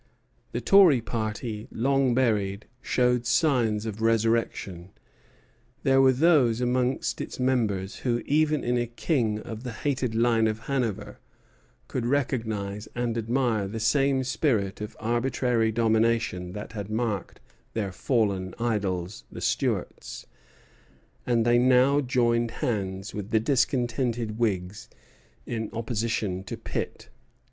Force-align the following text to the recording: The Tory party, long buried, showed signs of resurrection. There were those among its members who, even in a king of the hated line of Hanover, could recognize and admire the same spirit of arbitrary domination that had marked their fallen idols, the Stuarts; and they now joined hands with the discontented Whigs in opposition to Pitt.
The 0.51 0.61
Tory 0.61 0.99
party, 0.99 1.67
long 1.71 2.15
buried, 2.15 2.65
showed 2.81 3.27
signs 3.27 3.85
of 3.85 4.01
resurrection. 4.01 4.89
There 5.83 6.01
were 6.01 6.11
those 6.11 6.59
among 6.59 6.93
its 6.93 7.39
members 7.39 7.97
who, 7.97 8.23
even 8.25 8.63
in 8.63 8.79
a 8.79 8.87
king 8.87 9.37
of 9.41 9.61
the 9.63 9.71
hated 9.73 10.15
line 10.15 10.47
of 10.47 10.61
Hanover, 10.61 11.19
could 11.87 12.07
recognize 12.07 12.87
and 12.95 13.15
admire 13.15 13.67
the 13.67 13.79
same 13.79 14.23
spirit 14.23 14.81
of 14.81 14.97
arbitrary 14.99 15.71
domination 15.71 16.53
that 16.53 16.71
had 16.71 16.89
marked 16.89 17.39
their 17.73 17.91
fallen 17.91 18.55
idols, 18.59 19.25
the 19.31 19.39
Stuarts; 19.39 20.25
and 21.27 21.45
they 21.45 21.59
now 21.59 22.01
joined 22.01 22.49
hands 22.49 23.13
with 23.13 23.29
the 23.29 23.39
discontented 23.39 24.39
Whigs 24.39 24.89
in 25.45 25.69
opposition 25.71 26.43
to 26.45 26.57
Pitt. 26.57 27.09